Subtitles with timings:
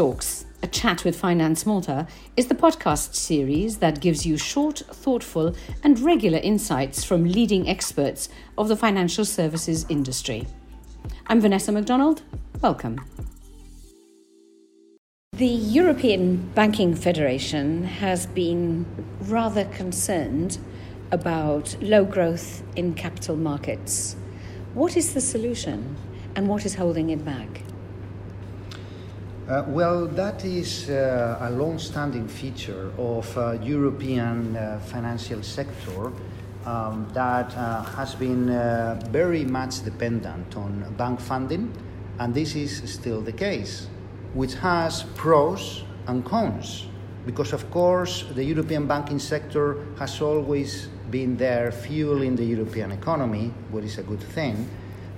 [0.00, 5.54] Talks, a chat with Finance Malta, is the podcast series that gives you short, thoughtful,
[5.82, 10.48] and regular insights from leading experts of the financial services industry.
[11.26, 12.22] I'm Vanessa MacDonald.
[12.62, 12.98] Welcome.
[15.32, 18.86] The European Banking Federation has been
[19.24, 20.56] rather concerned
[21.10, 24.16] about low growth in capital markets.
[24.72, 25.94] What is the solution
[26.36, 27.64] and what is holding it back?
[29.50, 36.12] Uh, well, that is uh, a long-standing feature of uh, European uh, financial sector
[36.64, 41.68] um, that uh, has been uh, very much dependent on bank funding,
[42.20, 43.88] and this is still the case,
[44.34, 46.86] which has pros and cons.
[47.26, 53.52] Because of course, the European banking sector has always been there fueling the European economy,
[53.72, 54.70] which is a good thing,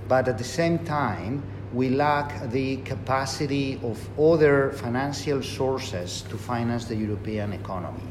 [0.07, 1.43] but at the same time,
[1.73, 8.03] we lack the capacity of other financial sources to finance the European economy.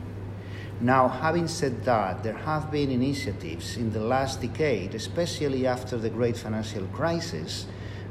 [0.80, 6.10] Now, having said that, there have been initiatives in the last decade, especially after the
[6.10, 7.66] great financial crisis,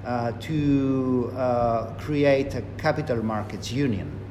[0.05, 4.21] uh, to uh, create a capital markets union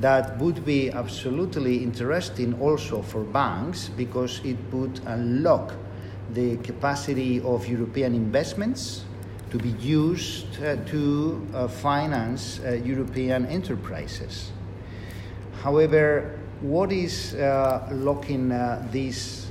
[0.00, 5.72] that would be absolutely interesting also for banks because it would unlock
[6.34, 9.05] the capacity of European investments
[9.50, 14.50] to be used uh, to uh, finance uh, European enterprises.
[15.62, 17.34] However, what is
[17.90, 18.48] locking
[18.90, 19.46] this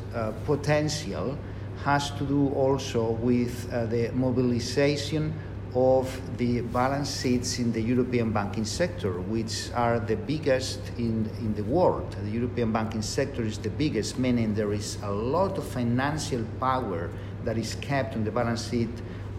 [0.45, 1.37] potential
[1.83, 5.33] has to do also with the mobilization
[5.75, 11.53] of the balance sheets in the European banking sector, which are the biggest in, in
[11.53, 12.15] the world.
[12.23, 17.09] The European banking sector is the biggest, meaning there is a lot of financial power
[17.43, 18.89] that is kept on the balance sheet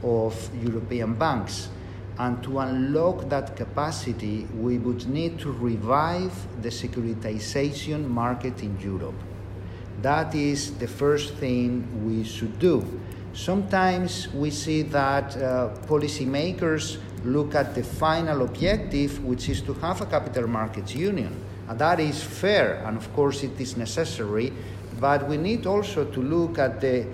[0.02, 1.68] of European banks.
[2.18, 9.20] And to unlock that capacity, we would need to revive the securitization market in Europe.
[10.00, 12.84] That is the first thing we should do.
[13.34, 20.00] Sometimes we see that uh, policymakers look at the final objective, which is to have
[20.00, 21.36] a capital markets union.
[21.68, 24.52] And that is fair, and of course it is necessary,
[25.00, 27.06] but we need also to look at the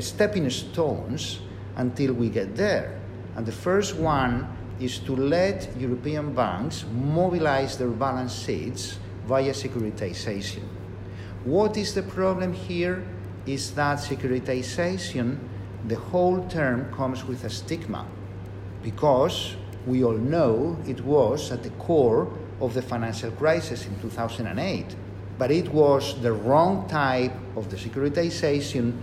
[0.00, 1.40] stepping stones
[1.76, 3.00] until we get there.
[3.36, 4.48] And the first one
[4.80, 10.62] is to let European banks mobilize their balance sheets via securitization.
[11.44, 13.04] What is the problem here?
[13.46, 15.38] Is that securitization,
[15.86, 18.06] the whole term comes with a stigma
[18.82, 19.54] because
[19.86, 22.28] we all know it was at the core
[22.60, 24.96] of the financial crisis in 2008.
[25.36, 28.96] But it was the wrong type of the securitization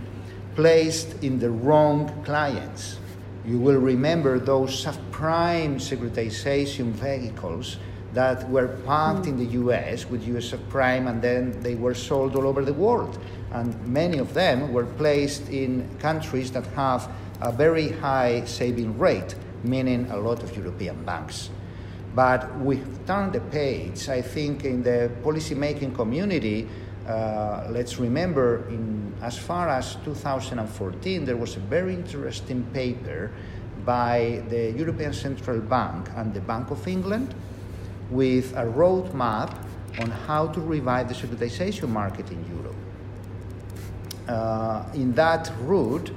[0.54, 2.98] placed in the wrong clients.
[3.44, 7.78] You will remember those subprime securitization vehicles
[8.12, 12.46] that were parked in the US with US subprime and then they were sold all
[12.46, 13.18] over the world.
[13.52, 19.34] And many of them were placed in countries that have a very high saving rate,
[19.64, 21.50] meaning a lot of European banks.
[22.14, 26.68] But we've turned the page, I think, in the policymaking community
[27.06, 33.30] uh, let's remember, in, as far as 2014, there was a very interesting paper
[33.84, 37.34] by the European Central Bank and the Bank of England
[38.10, 39.52] with a roadmap
[39.98, 42.76] on how to revive the securitization market in Europe.
[44.28, 46.12] Uh, in that route,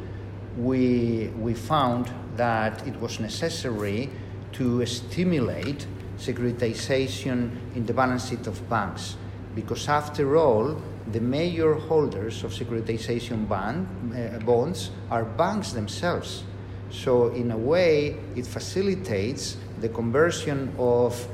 [0.58, 4.10] we, we found that it was necessary
[4.52, 9.18] to stimulate securitization in the balance sheet of banks
[9.56, 10.80] because after all,
[11.12, 16.44] the major holders of securitization bond, uh, bonds are banks themselves.
[16.92, 21.28] So, in a way, it facilitates the conversion of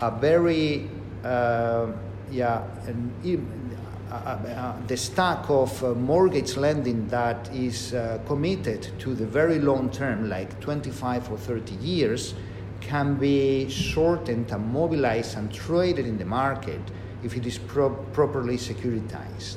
[0.00, 0.88] a very,
[1.24, 1.88] uh,
[2.30, 3.12] yeah, an,
[4.10, 7.94] uh, uh, the stack of uh, mortgage lending that is
[8.26, 12.34] committed to the very long term, like 25 or 30 years,
[12.80, 16.80] can be shortened and mobilized and traded in the market
[17.22, 19.56] if it is pro- properly securitized.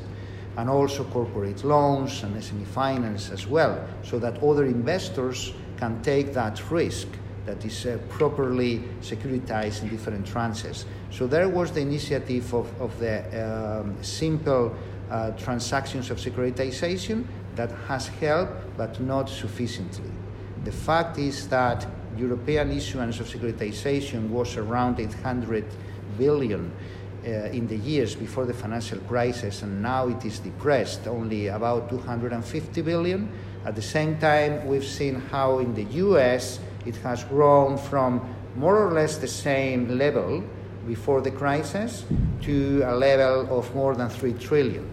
[0.57, 6.33] And also corporate loans and SME finance as well, so that other investors can take
[6.33, 7.07] that risk
[7.45, 10.85] that is uh, properly securitized in different tranches.
[11.11, 14.75] So there was the initiative of, of the um, simple
[15.09, 17.25] uh, transactions of securitization
[17.55, 20.09] that has helped, but not sufficiently.
[20.63, 21.85] The fact is that
[22.17, 25.65] European issuance of securitization was around 800
[26.17, 26.71] billion
[27.23, 32.81] in the years before the financial crisis, and now it is depressed, only about 250
[32.81, 33.29] billion.
[33.65, 38.21] At the same time, we've seen how in the US it has grown from
[38.55, 40.43] more or less the same level
[40.85, 42.05] before the crisis
[42.41, 44.89] to a level of more than 3 trillion.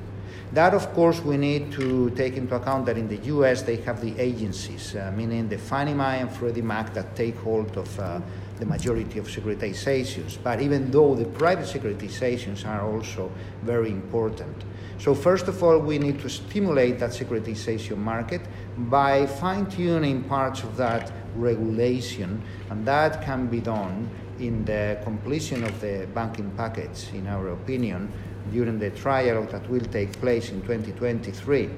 [0.53, 4.01] That, of course, we need to take into account that in the US they have
[4.01, 8.21] the agencies, uh, meaning the Fannie Mae and Freddie Mac, that take hold of uh,
[8.61, 10.39] the majority of securitizations.
[10.43, 14.65] But even though the private securitizations are also very important.
[14.99, 18.43] So, first of all, we need to stimulate that securitization market
[18.77, 25.65] by fine tuning parts of that regulation, and that can be done in the completion
[25.65, 28.13] of the banking package, in our opinion,
[28.53, 31.71] during the trial that will take place in 2023.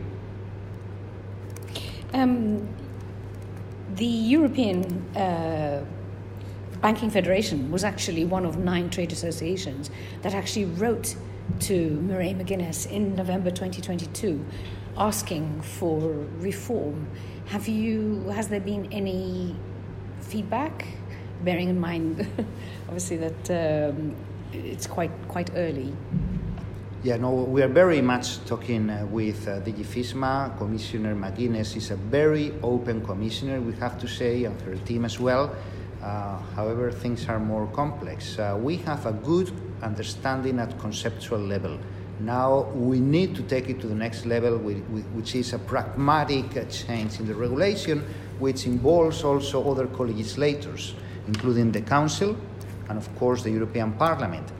[2.14, 2.68] Um,
[3.94, 4.84] the European
[5.16, 5.84] uh,
[6.82, 9.88] Banking Federation was actually one of nine trade associations
[10.22, 11.14] that actually wrote
[11.60, 14.44] to Mairead McGuinness in November 2022
[14.98, 17.06] asking for reform.
[17.46, 19.54] Have you, has there been any
[20.22, 20.88] feedback?
[21.44, 22.26] Bearing in mind,
[22.88, 24.16] obviously, that um,
[24.52, 25.94] it's quite, quite early.
[27.04, 30.58] Yeah, no, we are very much talking uh, with uh, DG FISMA.
[30.58, 35.20] Commissioner McGuinness is a very open commissioner, we have to say, and her team as
[35.20, 35.54] well.
[36.02, 38.38] Uh, however, things are more complex.
[38.38, 39.52] Uh, we have a good
[39.82, 41.78] understanding at conceptual level.
[42.20, 47.20] Now we need to take it to the next level, which is a pragmatic change
[47.20, 48.04] in the regulation,
[48.38, 50.94] which involves also other co-legislators,
[51.26, 52.36] including the Council
[52.88, 54.50] and, of course, the European Parliament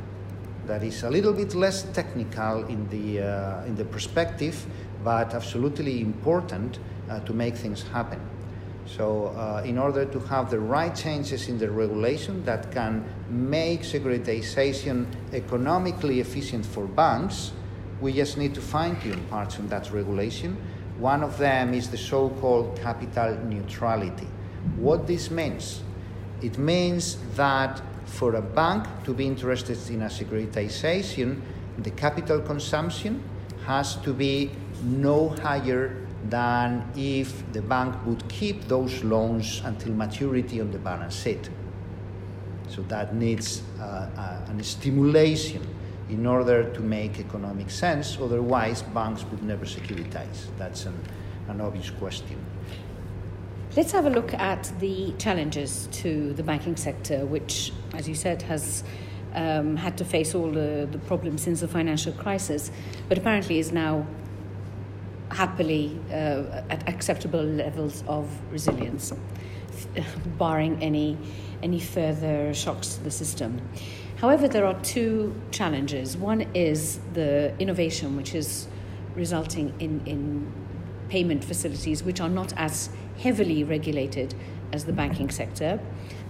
[0.66, 4.64] that is a little bit less technical in the, uh, in the perspective,
[5.02, 6.78] but absolutely important
[7.10, 8.20] uh, to make things happen.
[8.86, 13.82] So, uh, in order to have the right changes in the regulation that can make
[13.82, 17.52] securitization economically efficient for banks,
[18.00, 20.56] we just need to fine tune parts of that regulation.
[20.98, 24.26] One of them is the so called capital neutrality.
[24.76, 25.82] What this means?
[26.42, 31.40] It means that for a bank to be interested in a securitization,
[31.78, 33.22] the capital consumption
[33.64, 34.50] has to be
[34.82, 41.22] no higher than if the bank would keep those loans until maturity on the balance
[41.22, 41.50] sheet.
[42.68, 43.82] So that needs uh,
[44.16, 45.66] uh, a stimulation
[46.08, 48.18] in order to make economic sense.
[48.20, 50.46] Otherwise, banks would never securitize.
[50.58, 50.98] That's an,
[51.48, 52.38] an obvious question.
[53.76, 58.42] Let's have a look at the challenges to the banking sector, which, as you said,
[58.42, 58.84] has
[59.34, 62.70] um, had to face all the, the problems since the financial crisis,
[63.08, 64.06] but apparently is now
[65.32, 69.12] happily uh, at acceptable levels of resilience,
[70.38, 71.18] barring any,
[71.62, 73.60] any further shocks to the system.
[74.16, 76.16] However, there are two challenges.
[76.16, 78.68] One is the innovation, which is
[79.16, 80.52] resulting in, in
[81.08, 82.88] payment facilities which are not as
[83.18, 84.34] heavily regulated
[84.72, 85.78] as the banking sector.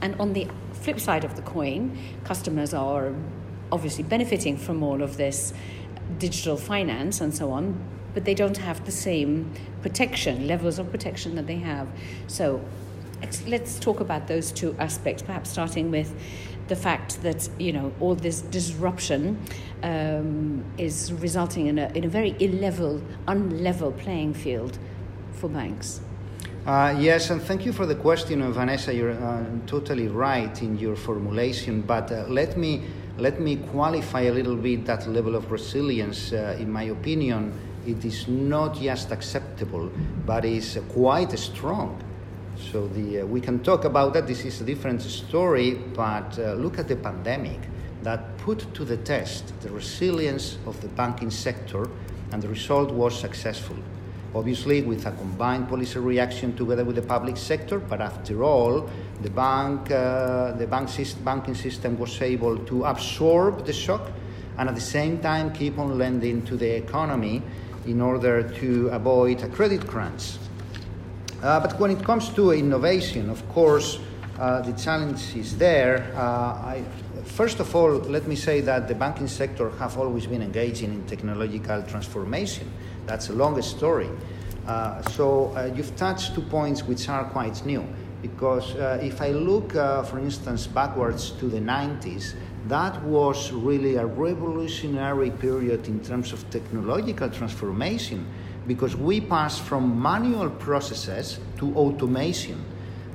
[0.00, 3.14] And on the flip side of the coin, customers are
[3.70, 5.55] obviously benefiting from all of this
[6.19, 7.78] digital finance and so on,
[8.14, 9.52] but they don't have the same
[9.82, 11.88] protection, levels of protection that they have.
[12.26, 12.62] So
[13.46, 16.14] let's talk about those two aspects, perhaps starting with
[16.69, 19.38] the fact that you know all this disruption
[19.82, 24.78] um, is resulting in a, in a very illevel, unlevel playing field
[25.32, 26.00] for banks.
[26.65, 28.94] Uh, yes, and thank you for the question, Vanessa.
[28.94, 32.84] You're uh, totally right in your formulation, but uh, let me
[33.19, 36.32] let me qualify a little bit that level of resilience.
[36.32, 37.52] Uh, in my opinion,
[37.86, 39.90] it is not just acceptable,
[40.24, 42.02] but is quite strong.
[42.56, 44.26] So the, uh, we can talk about that.
[44.26, 47.60] This is a different story, but uh, look at the pandemic
[48.02, 51.88] that put to the test the resilience of the banking sector,
[52.32, 53.76] and the result was successful
[54.34, 57.79] obviously with a combined policy reaction together with the public sector.
[57.79, 58.89] But after all,
[59.20, 64.10] the bank, uh, the bank system, banking system was able to absorb the shock
[64.58, 67.43] and at the same time keep on lending to the economy
[67.86, 70.36] in order to avoid a credit crunch.
[71.43, 73.98] Uh, but when it comes to innovation, of course,
[74.39, 76.12] uh, the challenge is there.
[76.15, 76.84] Uh, I,
[77.24, 81.05] first of all, let me say that the banking sector have always been engaging in
[81.06, 82.70] technological transformation.
[83.06, 84.09] That's a longer story.
[84.67, 87.85] Uh, so uh, you've touched two points which are quite new.
[88.21, 92.35] Because uh, if I look, uh, for instance, backwards to the 90s,
[92.69, 98.25] that was really a revolutionary period in terms of technological transformation
[98.69, 102.65] because we passed from manual processes to automation.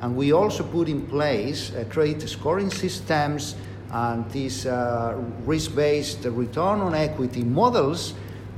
[0.02, 3.56] And we also put in place uh, credit scoring systems
[3.90, 5.16] and these uh,
[5.46, 8.14] risk based return on equity models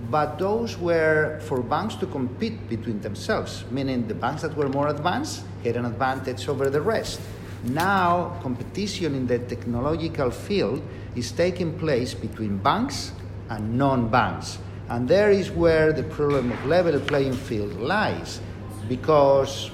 [0.10, 4.88] but those were for banks to compete between themselves, meaning the banks that were more
[4.88, 7.20] advanced had an advantage over the rest.
[7.64, 10.82] Now, competition in the technological field
[11.16, 13.12] is taking place between banks
[13.50, 14.60] and non banks.
[14.88, 18.40] And there is where the problem of level playing field lies,
[18.88, 19.72] because,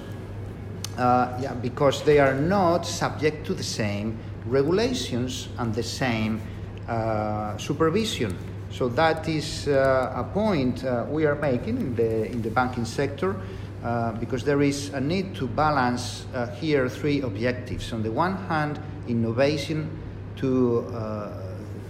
[0.97, 6.41] uh, yeah, because they are not subject to the same regulations and the same
[6.87, 8.35] uh, supervision.
[8.75, 12.83] So that is uh, a point uh, we are making in the, in the banking
[12.83, 13.33] sector
[13.81, 17.93] uh, because there is a need to balance uh, here three objectives.
[17.93, 18.77] On the one hand,
[19.07, 19.89] innovation
[20.35, 21.31] to, uh,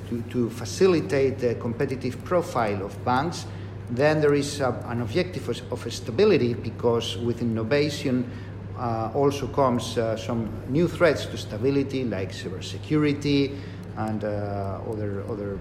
[0.09, 3.47] to, to, facilitate the competitive profile of banks.
[3.89, 8.29] Then there is an objective of, of, stability because with innovation
[8.77, 13.57] also comes some new threats to stability like cybersecurity
[13.97, 15.57] and other, other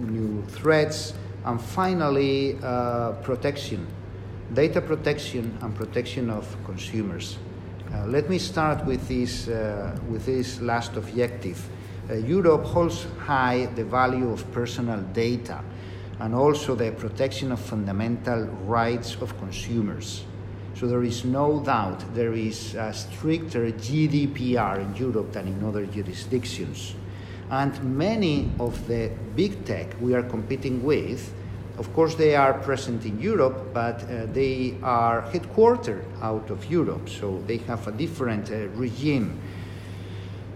[0.00, 1.14] new threats,
[1.44, 3.86] and finally, uh, protection,
[4.52, 7.38] data protection and protection of consumers.
[7.92, 11.68] Uh, let me start with this, uh, with this last objective.
[12.08, 15.62] Uh, Europe holds high the value of personal data
[16.20, 20.24] and also the protection of fundamental rights of consumers.
[20.74, 25.84] So there is no doubt there is a stricter GDPR in Europe than in other
[25.86, 26.94] jurisdictions.
[27.50, 31.32] And many of the big tech we are competing with,
[31.78, 37.08] of course, they are present in Europe, but uh, they are headquartered out of Europe,
[37.08, 39.40] so they have a different uh, regime.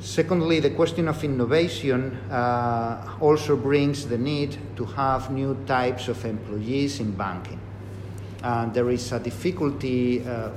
[0.00, 6.22] Secondly, the question of innovation uh, also brings the need to have new types of
[6.26, 7.58] employees in banking.
[8.42, 10.50] And there is a difficulty uh, uh,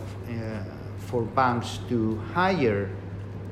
[0.97, 2.89] for banks to hire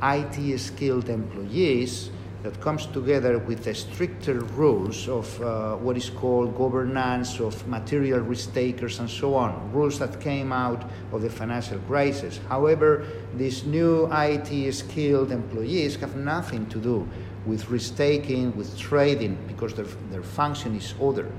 [0.04, 2.10] IT skilled employees
[2.46, 8.20] that comes together with the stricter rules of uh, what is called governance of material
[8.20, 12.40] risk takers and so on, rules that came out of the financial crisis.
[12.48, 13.04] However,
[13.36, 17.10] these new IT skilled employees have nothing to do
[17.48, 21.32] with risk taking, with trading, because their, their function is other.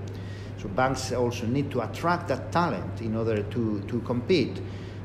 [0.61, 4.61] So banks also need to attract that talent in order to, to compete.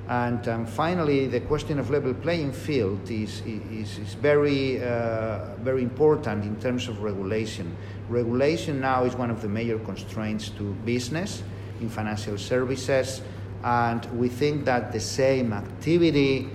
[0.08, 5.84] And um, finally, the question of level playing field is, is, is very, uh, very
[5.84, 7.76] important in terms of regulation.
[8.10, 11.44] Regulation now is one of the major constraints to business
[11.80, 13.22] in financial services,
[13.64, 16.50] and we think that the same activity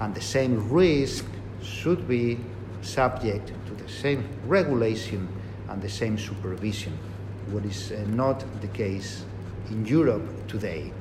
[0.00, 1.24] and the same risk
[1.62, 2.38] should be
[2.82, 5.28] subject to the same regulation
[5.68, 6.96] and the same supervision,
[7.50, 9.24] what is uh, not the case
[9.70, 10.92] in Europe today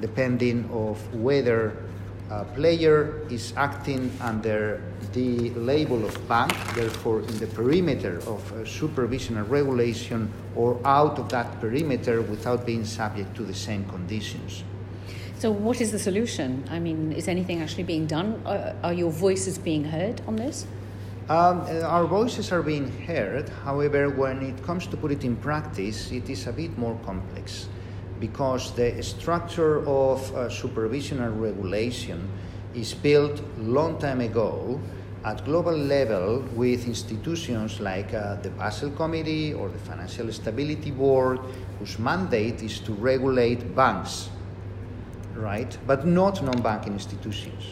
[0.00, 1.76] depending of whether
[2.30, 8.64] a player is acting under the label of bank, therefore in the perimeter of uh,
[8.66, 14.62] supervision and regulation, or out of that perimeter without being subject to the same conditions.
[15.38, 16.64] So, what is the solution?
[16.70, 18.42] I mean, is anything actually being done?
[18.44, 20.66] Are, are your voices being heard on this?
[21.30, 23.48] Um, uh, our voices are being heard.
[23.64, 27.68] However, when it comes to put it in practice, it is a bit more complex
[28.20, 32.28] because the structure of uh, supervision and regulation
[32.74, 34.80] is built long time ago
[35.24, 41.40] at global level with institutions like uh, the Basel Committee or the Financial Stability Board,
[41.78, 44.28] whose mandate is to regulate banks,
[45.34, 45.76] right?
[45.86, 47.64] But not non-banking institutions.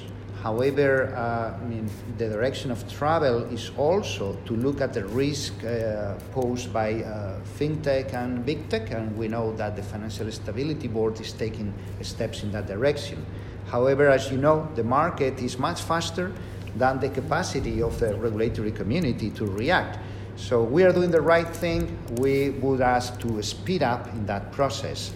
[0.42, 5.52] However, uh, I mean, the direction of travel is also to look at the risk
[5.64, 10.88] uh, posed by uh, fintech and big tech, and we know that the Financial Stability
[10.88, 13.24] Board is taking steps in that direction.
[13.66, 16.32] However, as you know, the market is much faster
[16.76, 19.98] than the capacity of the regulatory community to react.
[20.36, 21.98] So we are doing the right thing.
[22.20, 25.10] We would ask to speed up in that process.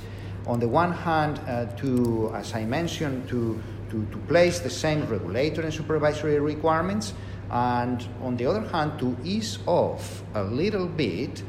[0.47, 5.07] On the one hand, uh, to, as I mentioned, to to, to place the same
[5.07, 7.13] regulatory and supervisory requirements,
[7.51, 11.43] and on the other hand, to ease off a little bit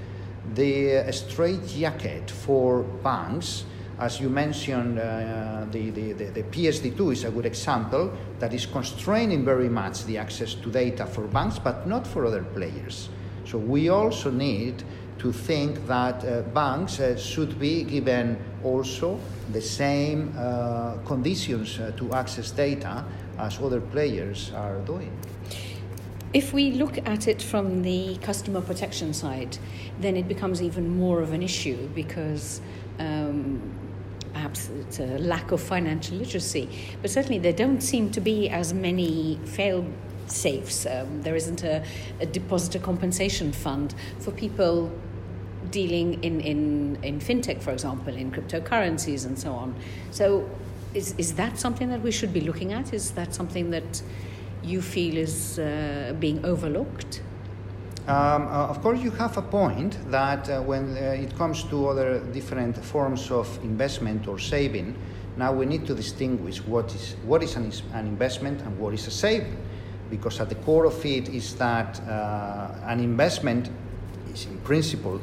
[0.55, 3.65] the straitjacket for banks.
[3.99, 8.65] As you mentioned, uh, the, the, the, the PSD2 is a good example that is
[8.65, 13.09] constraining very much the access to data for banks, but not for other players.
[13.45, 14.83] So we also need
[15.21, 19.19] to think that uh, banks uh, should be given also
[19.51, 23.05] the same uh, conditions uh, to access data
[23.37, 25.11] as other players are doing.
[26.33, 29.59] If we look at it from the customer protection side,
[29.99, 32.59] then it becomes even more of an issue because
[32.97, 33.61] um,
[34.33, 36.67] perhaps it's a lack of financial literacy,
[37.01, 39.85] but certainly there don't seem to be as many fail
[40.25, 40.87] safes.
[40.87, 41.83] Um, there isn't a,
[42.19, 44.91] a depositor compensation fund for people
[45.71, 49.73] dealing in, in, in fintech, for example, in cryptocurrencies and so on.
[50.11, 50.49] So,
[50.93, 52.93] is, is that something that we should be looking at?
[52.93, 54.01] Is that something that
[54.63, 57.21] you feel is uh, being overlooked?
[58.07, 61.87] Um, uh, of course, you have a point that uh, when uh, it comes to
[61.87, 64.95] other different forms of investment or saving,
[65.37, 69.07] now we need to distinguish what is, what is an, an investment and what is
[69.07, 69.57] a saving.
[70.09, 73.69] Because at the core of it is that uh, an investment
[74.33, 75.21] is, in principle,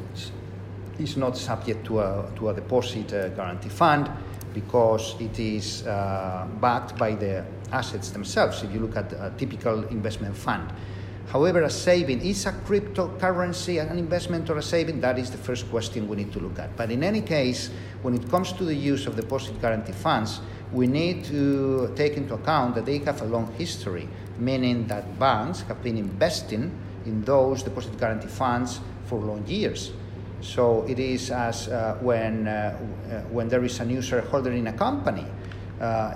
[0.99, 4.09] is not subject to a, to a deposit uh, guarantee fund
[4.53, 8.63] because it is uh, backed by the assets themselves.
[8.63, 10.71] If you look at a typical investment fund,
[11.29, 14.99] However, a saving is a cryptocurrency an investment or a saving?
[14.99, 16.75] That is the first question we need to look at.
[16.75, 17.69] But in any case,
[18.01, 20.41] when it comes to the use of deposit guarantee funds,
[20.73, 25.61] we need to take into account that they have a long history, meaning that banks
[25.61, 26.71] have been investing
[27.05, 29.91] in those deposit guarantee funds for long years.
[30.41, 32.77] So it is as uh, when, uh,
[33.11, 35.25] uh when there is a new shareholder in a company,
[35.81, 36.13] uh,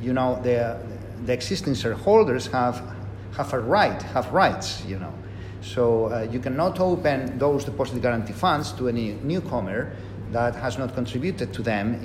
[0.00, 0.78] you know, the,
[1.24, 2.82] the existing shareholders have
[3.36, 5.12] have a right, have rights, you know.
[5.60, 9.92] So uh, you cannot open those deposit guarantee funds to any newcomer
[10.32, 12.00] that has not contributed to them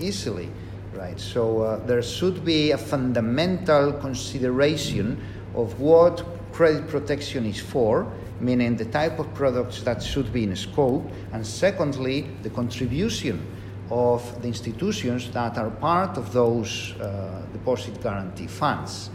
[0.00, 0.50] easily,
[0.94, 1.18] right?
[1.20, 5.22] So there should be a fundamental consideration
[5.54, 8.06] of what credit protection is for,
[8.42, 13.40] meaning the type of products that should be in scope, and secondly, the contribution
[13.88, 19.10] of the institutions that are part of those uh, deposit guarantee funds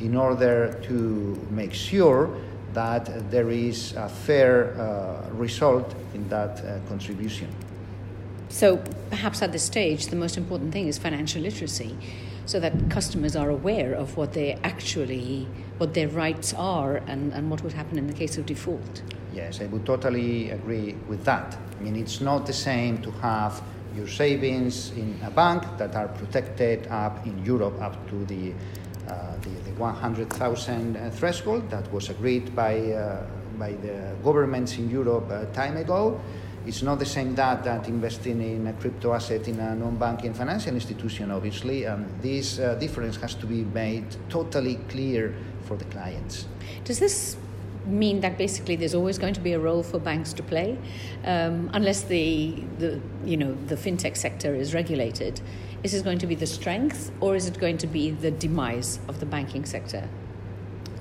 [0.00, 2.30] in order to make sure
[2.72, 7.48] that there is a fair uh, result in that uh, contribution.
[8.48, 11.96] So, perhaps at this stage, the most important thing is financial literacy,
[12.50, 15.46] so that customers are aware of what they actually,
[15.78, 19.02] what their rights are, and, and what would happen in the case of default.
[19.32, 21.56] Yes, I would totally agree with that.
[21.78, 23.62] I mean, it's not the same to have
[23.94, 28.52] your savings in a bank that are protected up in Europe up to the
[29.08, 33.26] uh, the, the 100,000 uh, threshold that was agreed by, uh,
[33.58, 36.20] by the governments in Europe a time ago.
[36.66, 40.74] It's not the same that, that investing in a crypto asset in a non-banking financial
[40.74, 41.84] institution, obviously.
[41.84, 46.46] And this difference has to be made totally clear for the clients.
[46.84, 47.36] Does this
[47.86, 50.78] mean that basically there's always going to be a role for banks to play,
[51.24, 55.40] um, unless the, the you know the fintech sector is regulated.
[55.82, 58.98] Is it going to be the strength, or is it going to be the demise
[59.08, 60.08] of the banking sector?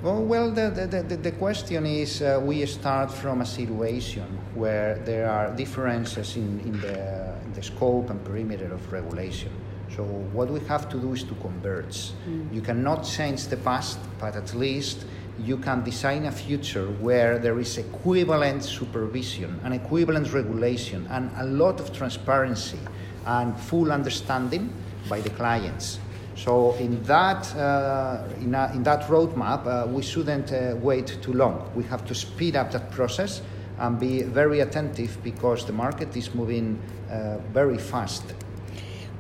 [0.02, 4.24] Well, well the, the, the, question is uh, we start from a situation
[4.56, 9.52] where there are differences in, in, the, in the scope and perimeter of regulation.
[9.94, 12.12] So, what we have to do is to converge.
[12.30, 12.54] Mm.
[12.54, 15.06] You cannot change the past, but at least
[15.38, 21.46] you can design a future where there is equivalent supervision and equivalent regulation and a
[21.46, 22.80] lot of transparency
[23.26, 24.72] and full understanding
[25.10, 26.00] by the clients.
[26.44, 31.34] So in that, uh, in, a, in, that roadmap, uh, we shouldn't uh, wait too
[31.34, 31.70] long.
[31.76, 33.42] We have to speed up that process
[33.78, 38.24] and be very attentive because the market is moving uh, very fast.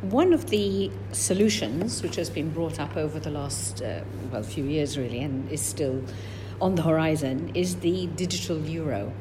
[0.01, 3.99] One of the solutions which has been brought up over the last uh,
[4.31, 6.01] well few years really and is still
[6.61, 9.11] on the horizon is the digital euro,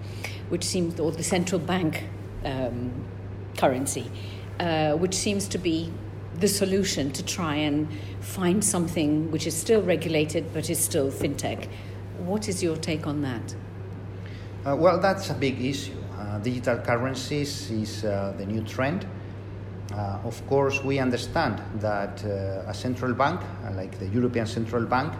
[0.51, 2.05] which seems or the central bank
[2.45, 2.93] um,
[3.57, 4.09] currency,
[4.61, 5.91] uh, which seems to be
[6.41, 7.89] the solution to try and
[8.21, 11.69] find something which is still regulated but is still fintech.
[12.19, 13.55] What is your take on that?
[14.65, 15.95] Uh, well, that's a big issue.
[16.19, 19.07] Uh, digital currencies is uh, the new trend
[19.93, 24.85] uh, of course, we understand that uh, a central bank, uh, like the European Central
[24.85, 25.13] Bank,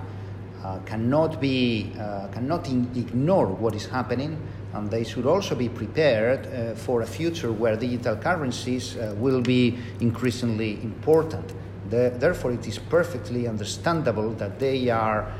[0.85, 1.93] cannot be
[2.33, 4.37] cannot in- ignore what is happening,
[4.75, 9.79] and they should also be prepared uh, for a future where digital currencies will be
[10.01, 11.53] increasingly important.
[11.89, 15.33] The, therefore, it is perfectly understandable that they are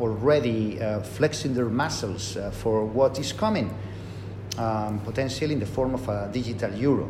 [0.00, 3.72] already flexing their muscles for what is coming,
[4.58, 7.08] um, potentially in the form of a digital euro.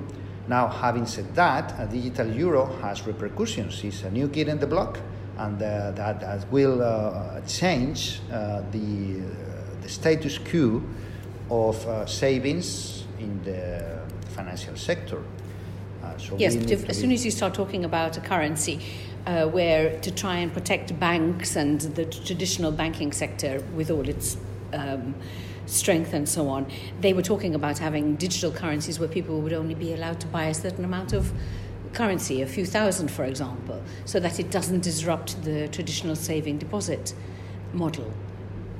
[0.49, 3.83] Now, having said that, a digital euro has repercussions.
[3.85, 4.99] It's a new kid in the block,
[5.39, 9.23] and uh, that, that, will uh, change uh, the,
[9.81, 10.83] the status quo
[11.53, 15.23] of uh, savings in the financial sector.
[16.03, 18.81] Uh, so yes, but as soon as you start talking about a currency,
[19.27, 24.37] uh, where to try and protect banks and the traditional banking sector with all its
[24.73, 25.15] um,
[25.67, 26.67] strength and so on,
[27.01, 30.47] they were talking about having digital currencies where people would only be allowed to buy
[30.47, 31.33] a certain amount of
[31.93, 37.15] currency, a few thousand, for example, so that it doesn't disrupt the traditional saving deposit
[37.75, 38.13] model.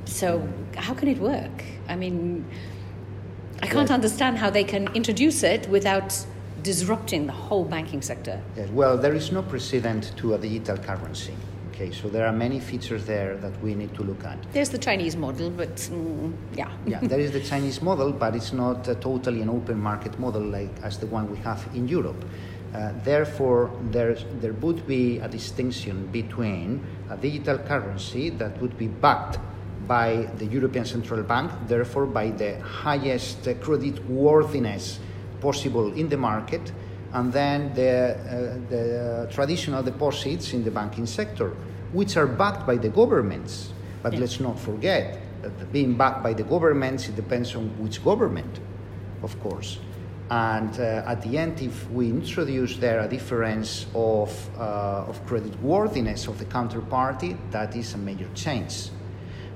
[0.05, 1.65] So, how can it work?
[1.89, 2.45] I mean,
[3.63, 6.27] I can't understand how they can introduce it without
[6.63, 8.41] disrupting the whole banking sector.
[8.57, 11.35] Yes, well, there is no precedent to a digital currency.
[11.71, 14.37] Okay, so there are many features there that we need to look at.
[14.53, 16.71] There's the Chinese model, but mm, yeah.
[16.87, 20.43] yeah, there is the Chinese model, but it's not uh, totally an open market model
[20.43, 22.25] like as the one we have in Europe.
[22.75, 28.89] Uh, therefore, there's, there would be a distinction between a digital currency that would be
[28.89, 29.39] backed
[29.87, 35.01] by the European Central Bank, therefore by the highest credit worthiness
[35.41, 36.73] possible in the market,
[37.13, 41.51] and then the, uh, the traditional deposits in the banking sector,
[41.93, 43.73] which are backed by the governments.
[44.03, 44.21] But yeah.
[44.21, 48.61] let's not forget that being backed by the governments, it depends on which government,
[49.23, 49.79] of course.
[50.31, 55.61] And uh, at the end, if we introduce there a difference of, uh, of credit
[55.61, 58.89] worthiness of the counterparty, that is a major change.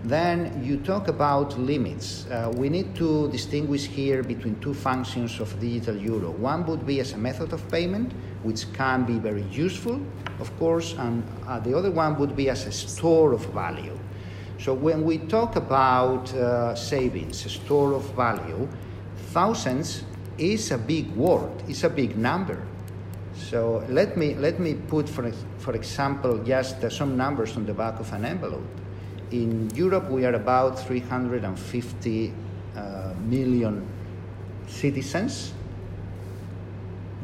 [0.04, 2.26] Then you talk about limits.
[2.30, 6.30] Uh, we need to distinguish here between two functions of digital euro.
[6.30, 10.00] One would be as a method of payment, which can be very useful,
[10.38, 13.98] of course, and uh, the other one would be as a store of value.
[14.59, 18.68] So when we talk about uh, savings, a store of value,
[19.32, 20.04] thousands
[20.38, 22.62] is a big word, it's a big number.
[23.35, 27.74] So let me, let me put, for, for example, just uh, some numbers on the
[27.74, 28.64] back of an envelope
[29.30, 32.32] in Europe, we are about 350
[32.76, 33.86] uh, million
[34.68, 35.52] citizens.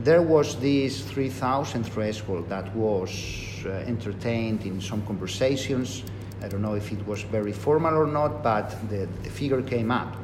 [0.02, 6.02] There was this 3,000 threshold that was uh, entertained in some conversations.
[6.42, 9.90] I don't know if it was very formal or not, but the, the figure came
[9.90, 10.16] up.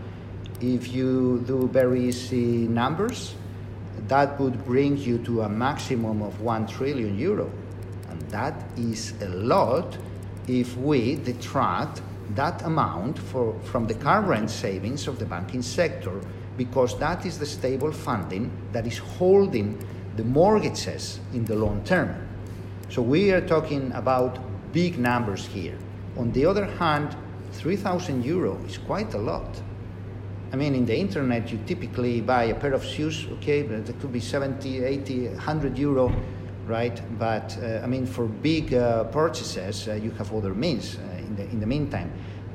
[0.61, 3.35] If you do very easy numbers,
[4.09, 7.51] that would bring you to a maximum of 1 trillion euro.
[8.11, 9.97] And that is a lot
[10.49, 12.03] if we detract
[12.35, 16.21] that amount for, from the current savings of the banking sector
[16.57, 19.79] because that is the stable funding that is holding
[20.17, 22.29] the mortgages in the long term.
[22.89, 24.39] So we are talking about
[24.73, 25.79] big numbers here.
[26.17, 27.17] On the other hand,
[27.53, 29.63] 3,000 euro is quite a lot.
[30.53, 34.01] I mean, in the internet, you typically buy a pair of shoes, okay, but it
[34.01, 36.13] could be 70, 80, 100 euro
[36.69, 37.01] right?
[37.19, 41.45] But uh, I mean, for big uh, purchases, uh, you have other means in, the,
[41.45, 42.13] in the meantime.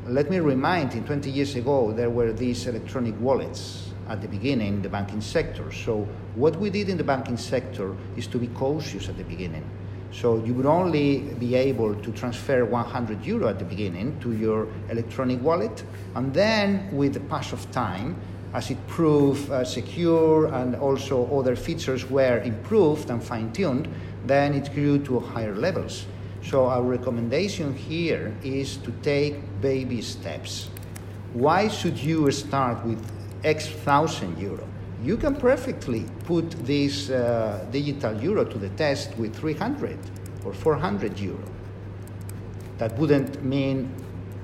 [0.07, 4.75] Let me remind, in 20 years ago, there were these electronic wallets at the beginning
[4.75, 5.71] in the banking sector.
[5.71, 9.63] So what we did in the banking sector is to be cautious at the beginning.
[10.11, 14.67] So you would only be able to transfer 100 euro at the beginning to your
[14.89, 15.83] electronic wallet,
[16.15, 18.15] and then with the pass of time,
[18.53, 23.87] as it proved uh, secure and also other features were improved and fine-tuned,
[24.25, 26.05] then it grew to higher levels.
[26.43, 30.69] So our recommendation here is to take baby steps.
[31.33, 32.99] Why should you start with
[33.43, 34.67] X thousand euro?
[35.03, 39.97] You can perfectly put this uh, digital euro to the test with 300
[40.45, 41.43] or 400 euro.
[42.77, 43.89] That wouldn't mean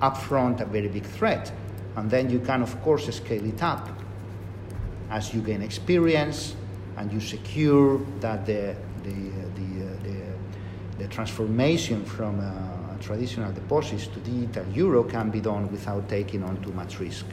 [0.02, 1.52] upfront a very big threat.
[1.96, 3.99] And then you can, of course, scale it up
[5.10, 6.56] as you gain experience
[6.98, 9.14] and you secure that the, the,
[9.56, 15.72] the, uh, the, the transformation from uh, traditional deposits to digital euro can be done
[15.72, 17.26] without taking on too much risk.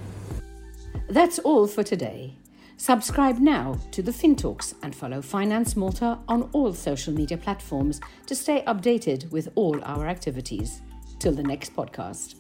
[1.08, 2.36] That's all for today.
[2.78, 8.34] Subscribe now to the FinTalks and follow Finance Malta on all social media platforms to
[8.34, 10.82] stay updated with all our activities.
[11.18, 12.34] Till the next podcast.